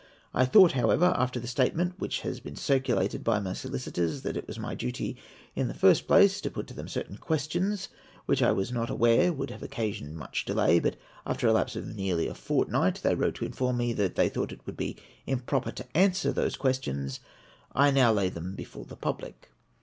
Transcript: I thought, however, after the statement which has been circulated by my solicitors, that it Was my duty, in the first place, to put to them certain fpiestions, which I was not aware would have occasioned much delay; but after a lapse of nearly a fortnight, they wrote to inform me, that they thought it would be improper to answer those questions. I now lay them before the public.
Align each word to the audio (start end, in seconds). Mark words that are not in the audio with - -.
I 0.33 0.45
thought, 0.45 0.71
however, 0.71 1.13
after 1.15 1.39
the 1.39 1.45
statement 1.45 1.99
which 1.99 2.21
has 2.21 2.39
been 2.39 2.55
circulated 2.55 3.23
by 3.23 3.39
my 3.39 3.53
solicitors, 3.53 4.23
that 4.23 4.35
it 4.35 4.47
Was 4.47 4.57
my 4.57 4.73
duty, 4.73 5.15
in 5.55 5.67
the 5.67 5.75
first 5.75 6.07
place, 6.07 6.41
to 6.41 6.49
put 6.49 6.65
to 6.65 6.73
them 6.73 6.87
certain 6.87 7.17
fpiestions, 7.19 7.87
which 8.25 8.41
I 8.41 8.51
was 8.51 8.71
not 8.71 8.89
aware 8.89 9.31
would 9.31 9.51
have 9.51 9.61
occasioned 9.61 10.15
much 10.17 10.43
delay; 10.43 10.79
but 10.79 10.95
after 11.23 11.45
a 11.45 11.53
lapse 11.53 11.75
of 11.75 11.95
nearly 11.95 12.27
a 12.27 12.33
fortnight, 12.33 13.01
they 13.03 13.13
wrote 13.13 13.35
to 13.35 13.45
inform 13.45 13.77
me, 13.77 13.93
that 13.93 14.15
they 14.15 14.27
thought 14.27 14.51
it 14.51 14.65
would 14.65 14.75
be 14.75 14.97
improper 15.27 15.71
to 15.71 15.85
answer 15.95 16.31
those 16.31 16.57
questions. 16.57 17.19
I 17.73 17.91
now 17.91 18.11
lay 18.11 18.29
them 18.29 18.55
before 18.55 18.85
the 18.85 18.95
public. 18.97 19.51